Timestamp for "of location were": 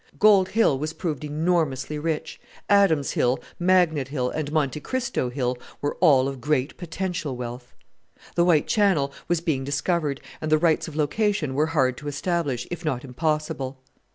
10.87-11.67